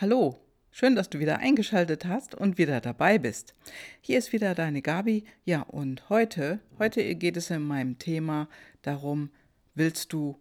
[0.00, 0.38] Hallo,
[0.70, 3.52] schön, dass du wieder eingeschaltet hast und wieder dabei bist.
[4.00, 5.24] Hier ist wieder deine Gabi.
[5.44, 8.48] Ja, und heute, heute geht es in meinem Thema
[8.82, 9.30] darum,
[9.74, 10.38] willst du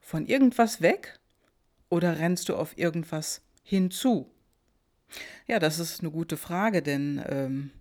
[0.00, 1.20] von irgendwas weg
[1.90, 4.30] oder rennst du auf irgendwas hinzu?
[5.46, 7.72] Ja, das ist eine gute Frage, denn ähm,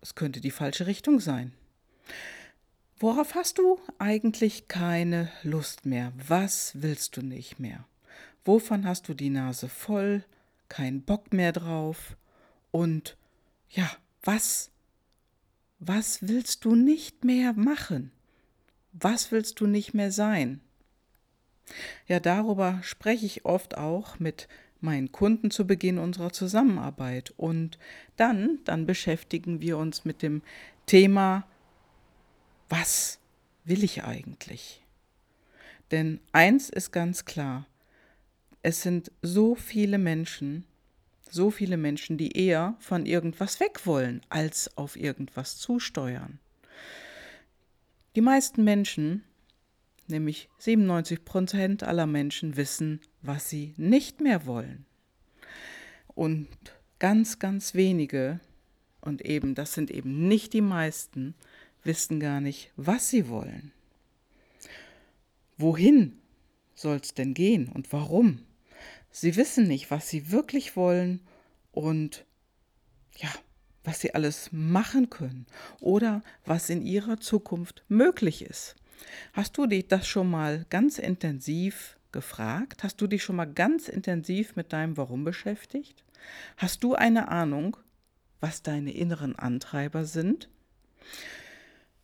[0.00, 1.52] es könnte die falsche Richtung sein.
[2.98, 6.12] Worauf hast du eigentlich keine Lust mehr?
[6.26, 7.86] Was willst du nicht mehr?
[8.44, 10.24] Wovon hast du die Nase voll?
[10.68, 12.16] Keinen Bock mehr drauf.
[12.70, 13.16] Und
[13.70, 13.90] ja,
[14.22, 14.70] was,
[15.78, 18.10] was willst du nicht mehr machen?
[18.92, 20.60] Was willst du nicht mehr sein?
[22.06, 24.48] Ja, darüber spreche ich oft auch mit
[24.80, 27.32] meinen Kunden zu Beginn unserer Zusammenarbeit.
[27.36, 27.78] Und
[28.16, 30.42] dann, dann beschäftigen wir uns mit dem
[30.86, 31.46] Thema,
[32.68, 33.18] was
[33.64, 34.82] will ich eigentlich?
[35.90, 37.66] Denn eins ist ganz klar,
[38.66, 40.64] es sind so viele Menschen,
[41.30, 46.40] so viele Menschen, die eher von irgendwas weg wollen, als auf irgendwas zusteuern.
[48.16, 49.22] Die meisten Menschen,
[50.08, 54.84] nämlich 97 Prozent aller Menschen, wissen, was sie nicht mehr wollen.
[56.16, 56.48] Und
[56.98, 58.40] ganz, ganz wenige,
[59.00, 61.36] und eben, das sind eben nicht die meisten,
[61.84, 63.70] wissen gar nicht, was sie wollen.
[65.56, 66.18] Wohin
[66.74, 68.40] soll es denn gehen und warum?
[69.18, 71.22] Sie wissen nicht, was sie wirklich wollen
[71.72, 72.26] und
[73.16, 73.30] ja,
[73.82, 75.46] was sie alles machen können
[75.80, 78.76] oder was in ihrer Zukunft möglich ist.
[79.32, 82.82] Hast du dich das schon mal ganz intensiv gefragt?
[82.82, 86.04] Hast du dich schon mal ganz intensiv mit deinem Warum beschäftigt?
[86.58, 87.78] Hast du eine Ahnung,
[88.40, 90.50] was deine inneren Antreiber sind?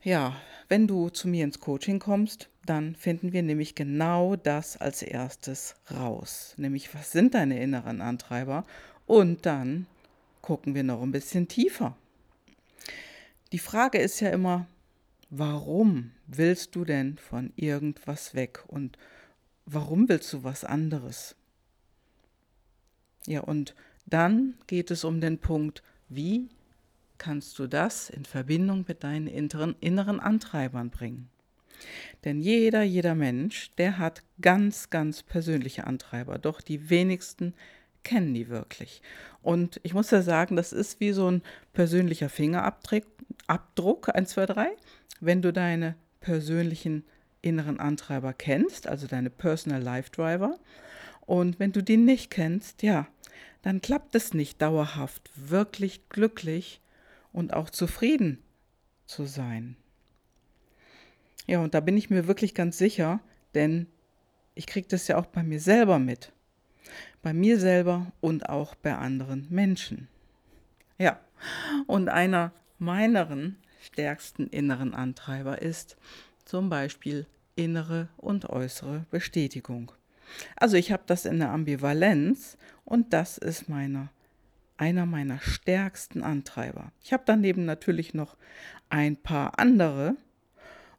[0.03, 0.35] Ja,
[0.71, 5.75] wenn du zu mir ins Coaching kommst, dann finden wir nämlich genau das als erstes
[5.91, 6.55] raus.
[6.57, 8.65] Nämlich, was sind deine inneren Antreiber?
[9.07, 9.87] Und dann
[10.43, 11.97] gucken wir noch ein bisschen tiefer.
[13.53, 14.67] Die Frage ist ja immer,
[15.31, 18.65] warum willst du denn von irgendwas weg?
[18.69, 18.97] Und
[19.67, 21.35] warum willst du was anderes?
[23.27, 23.75] Ja, und
[24.07, 26.49] dann geht es um den Punkt, wie
[27.19, 31.29] kannst du das in Verbindung mit deinen inneren, Antreibern bringen?
[32.25, 36.39] Denn jeder, jeder Mensch, der hat ganz, ganz persönliche Antreiber.
[36.39, 37.55] Doch die wenigsten
[38.05, 39.03] kennen die wirklich.
[39.43, 43.07] Und ich muss ja sagen, das ist wie so ein persönlicher Fingerabdruck,
[43.47, 44.69] Abdruck, 1, 2, 3.
[45.21, 47.05] Wenn du deine persönlichen
[47.41, 50.59] inneren Antreiber kennst, also deine Personal Life Driver,
[51.27, 53.07] und wenn du die nicht kennst, ja,
[53.63, 56.81] dann klappt es nicht dauerhaft, wirklich glücklich
[57.33, 58.43] und auch zufrieden
[59.07, 59.77] zu sein.
[61.47, 63.21] Ja, und da bin ich mir wirklich ganz sicher,
[63.55, 63.87] denn
[64.55, 66.33] ich kriege das ja auch bei mir selber mit.
[67.23, 70.09] Bei mir selber und auch bei anderen Menschen.
[70.99, 71.21] Ja,
[71.87, 73.29] und einer meiner
[73.81, 75.97] stärksten inneren Antreiber ist
[76.45, 77.27] zum Beispiel
[77.57, 79.93] innere und äußere Bestätigung.
[80.57, 84.09] Also ich habe das in der Ambivalenz und das ist meine,
[84.77, 86.93] einer meiner stärksten Antreiber.
[87.03, 88.37] Ich habe daneben natürlich noch
[88.89, 90.17] ein paar andere,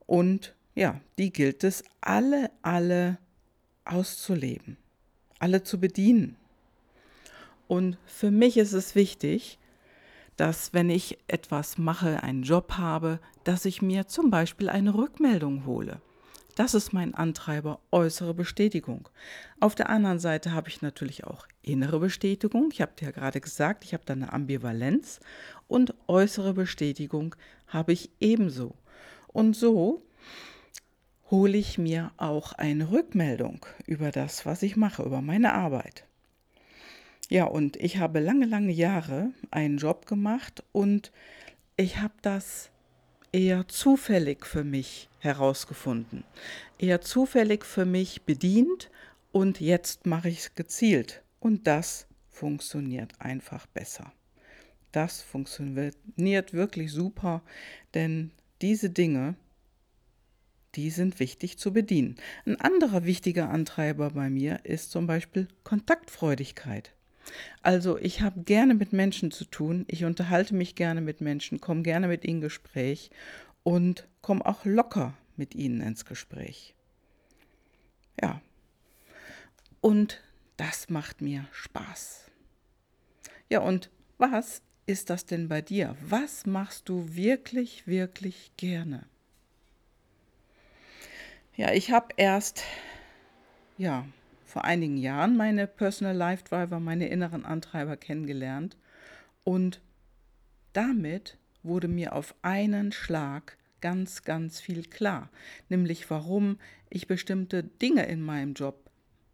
[0.05, 3.17] und ja, die gilt es alle, alle
[3.85, 4.77] auszuleben,
[5.39, 6.35] alle zu bedienen.
[7.67, 9.59] Und für mich ist es wichtig,
[10.35, 15.65] dass wenn ich etwas mache, einen Job habe, dass ich mir zum Beispiel eine Rückmeldung
[15.65, 16.01] hole.
[16.55, 19.09] Das ist mein Antreiber, äußere Bestätigung.
[19.59, 22.69] Auf der anderen Seite habe ich natürlich auch innere Bestätigung.
[22.71, 25.19] Ich habe dir ja gerade gesagt, ich habe da eine Ambivalenz
[25.67, 27.35] und äußere Bestätigung
[27.67, 28.75] habe ich ebenso.
[29.33, 30.01] Und so
[31.31, 36.05] hole ich mir auch eine Rückmeldung über das, was ich mache, über meine Arbeit.
[37.29, 41.11] Ja, und ich habe lange, lange Jahre einen Job gemacht und
[41.75, 42.69] ich habe das
[43.31, 46.23] eher zufällig für mich herausgefunden,
[46.77, 48.91] eher zufällig für mich bedient
[49.31, 54.13] und jetzt mache ich es gezielt und das funktioniert einfach besser.
[54.91, 57.41] Das funktioniert wirklich super,
[57.95, 58.29] denn
[58.63, 59.35] diese Dinge,
[60.75, 62.15] die sind wichtig zu bedienen.
[62.45, 66.95] Ein anderer wichtiger Antreiber bei mir ist zum Beispiel Kontaktfreudigkeit.
[67.61, 71.83] Also ich habe gerne mit Menschen zu tun, ich unterhalte mich gerne mit Menschen, komme
[71.83, 73.11] gerne mit ihnen ins Gespräch
[73.63, 76.73] und komme auch locker mit ihnen ins Gespräch.
[78.21, 78.41] Ja.
[79.81, 80.21] Und
[80.55, 82.31] das macht mir Spaß.
[83.49, 85.95] Ja, und was ist das denn bei dir?
[86.01, 89.05] Was machst du wirklich, wirklich gerne?
[91.55, 92.63] Ja, ich habe erst,
[93.77, 94.05] ja,
[94.45, 98.77] vor einigen Jahren meine Personal Life Driver, meine inneren Antreiber kennengelernt
[99.43, 99.81] und
[100.73, 105.29] damit wurde mir auf einen Schlag ganz, ganz viel klar,
[105.69, 106.57] nämlich warum
[106.89, 108.89] ich bestimmte Dinge in meinem Job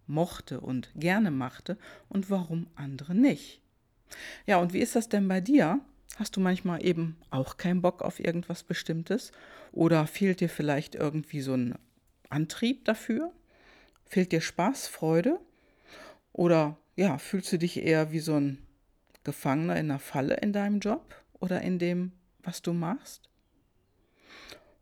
[0.07, 1.77] mochte und gerne machte
[2.09, 3.61] und warum andere nicht.
[4.45, 5.79] Ja, und wie ist das denn bei dir?
[6.17, 9.31] Hast du manchmal eben auch keinen Bock auf irgendwas Bestimmtes?
[9.71, 11.75] Oder fehlt dir vielleicht irgendwie so ein
[12.29, 13.31] Antrieb dafür?
[14.06, 15.39] Fehlt dir Spaß, Freude?
[16.33, 18.59] Oder ja, fühlst du dich eher wie so ein
[19.23, 22.11] Gefangener in einer Falle in deinem Job oder in dem,
[22.44, 23.29] was du machst?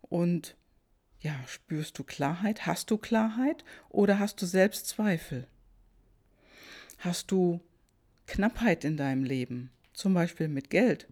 [0.01, 0.55] Und
[1.19, 2.65] ja, spürst du Klarheit?
[2.65, 5.47] Hast du Klarheit oder hast du Selbstzweifel?
[6.99, 7.59] Hast du
[8.27, 11.07] Knappheit in deinem Leben, zum Beispiel mit Geld?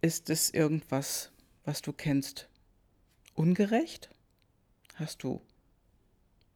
[0.00, 1.32] Ist es irgendwas,
[1.64, 2.48] was du kennst,
[3.34, 4.10] ungerecht?
[4.94, 5.42] Hast du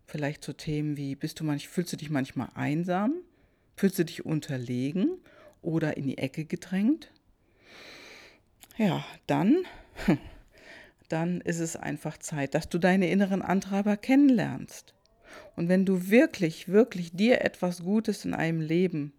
[0.06, 3.14] vielleicht so Themen wie, bist du manch, fühlst du dich manchmal einsam?
[3.76, 5.18] Fühlst du dich unterlegen
[5.62, 7.10] oder in die Ecke gedrängt?
[8.76, 9.64] Ja, dann
[11.08, 14.94] dann ist es einfach Zeit, dass du deine inneren Antreiber kennenlernst.
[15.56, 19.12] Und wenn du wirklich, wirklich dir etwas Gutes in einem Leben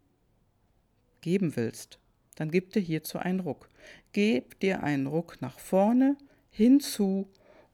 [1.22, 2.00] geben willst,
[2.36, 3.70] dann gib dir hierzu einen Ruck.
[4.14, 6.16] Gib dir einen Ruck nach vorne,
[6.50, 7.28] hinzu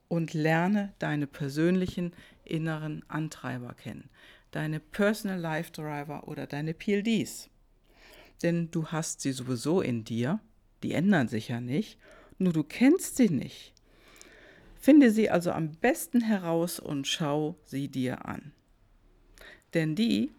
[0.08, 4.10] und lerne deine persönlichen inneren Antreiber kennen.
[4.52, 7.50] Deine Personal Life Driver oder deine PLDs.
[8.42, 10.40] Denn du hast sie sowieso in dir,
[10.84, 12.00] die ändern sich ja nicht,
[12.38, 13.75] nur du kennst sie nicht.
[14.86, 18.52] Finde sie also am besten heraus und schau sie dir an.
[19.74, 20.30] Denn die,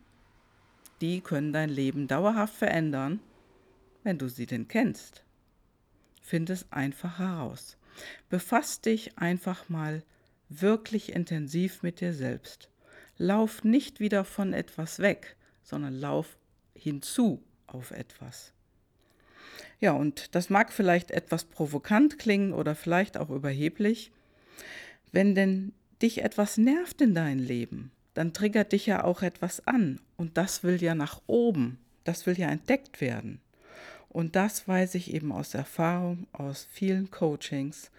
[1.01, 3.19] die können dein Leben dauerhaft verändern,
[4.05, 5.25] wenn du sie denn kennst.
[6.23, 7.77] Find es einfach heraus.
[8.29, 10.05] Befass dich einfach mal
[10.49, 12.71] wirklich intensiv mit dir selbst.
[13.19, 15.35] Lauf nicht wieder von etwas weg,
[15.65, 16.39] sondern lauf
[16.73, 18.53] hinzu auf etwas.
[19.81, 24.13] Ja, und das mag vielleicht etwas provokant klingen oder vielleicht auch überheblich,
[25.13, 25.73] wenn denn
[26.03, 30.63] dich etwas nervt in deinem Leben, dann triggert dich ja auch etwas an und das
[30.63, 33.41] will ja nach oben, das will ja entdeckt werden.
[34.09, 37.91] Und das weiß ich eben aus Erfahrung, aus vielen Coachings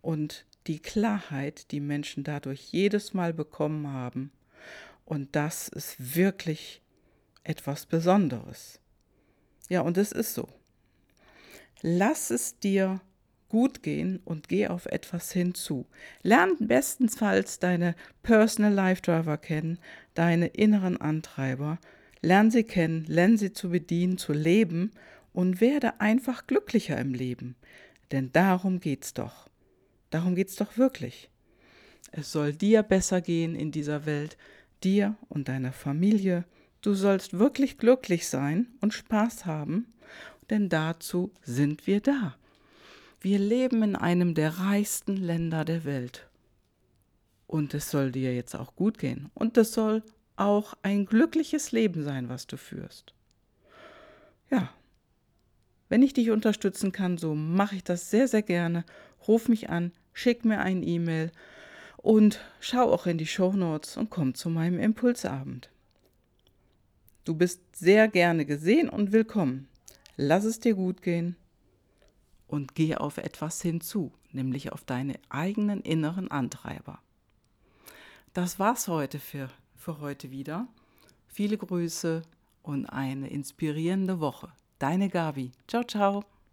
[0.00, 4.32] und die Klarheit, die Menschen dadurch jedes Mal bekommen haben.
[5.04, 6.80] Und das ist wirklich
[7.44, 8.80] etwas Besonderes.
[9.68, 10.48] Ja, und es ist so.
[11.82, 13.00] Lass es dir
[13.48, 15.86] gut gehen und geh auf etwas hinzu.
[16.22, 19.78] Lern bestenfalls deine Personal Life Driver kennen,
[20.14, 21.78] deine inneren Antreiber.
[22.22, 24.90] Lern sie kennen, lern sie zu bedienen, zu leben
[25.32, 27.56] und werde einfach glücklicher im Leben.
[28.12, 29.48] Denn darum geht's doch.
[30.10, 31.30] Darum geht's doch wirklich.
[32.12, 34.36] Es soll dir besser gehen in dieser Welt,
[34.82, 36.44] dir und deiner Familie.
[36.80, 39.92] Du sollst wirklich glücklich sein und Spaß haben,
[40.50, 42.36] denn dazu sind wir da.
[43.26, 46.28] Wir leben in einem der reichsten Länder der Welt.
[47.48, 49.32] Und es soll dir jetzt auch gut gehen.
[49.34, 50.04] Und es soll
[50.36, 53.14] auch ein glückliches Leben sein, was du führst.
[54.48, 54.70] Ja,
[55.88, 58.84] wenn ich dich unterstützen kann, so mache ich das sehr, sehr gerne.
[59.26, 61.32] Ruf mich an, schick mir ein E-Mail
[61.96, 65.68] und schau auch in die Show Notes und komm zu meinem Impulsabend.
[67.24, 69.66] Du bist sehr gerne gesehen und willkommen.
[70.16, 71.34] Lass es dir gut gehen
[72.46, 77.00] und gehe auf etwas hinzu, nämlich auf deine eigenen inneren Antreiber.
[78.32, 80.68] Das war's heute für, für heute wieder.
[81.26, 82.22] Viele Grüße
[82.62, 84.52] und eine inspirierende Woche.
[84.78, 85.52] Deine Gabi.
[85.66, 86.35] Ciao, ciao.